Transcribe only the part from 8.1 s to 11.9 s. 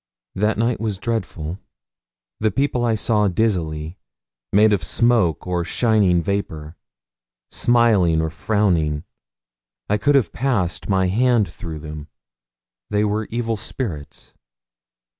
or frowning, I could have passed my hand through